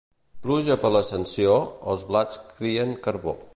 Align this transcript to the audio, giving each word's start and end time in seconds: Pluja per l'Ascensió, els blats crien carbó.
Pluja 0.45 0.77
per 0.85 0.91
l'Ascensió, 0.95 1.53
els 1.93 2.07
blats 2.13 2.43
crien 2.59 2.99
carbó. 3.09 3.39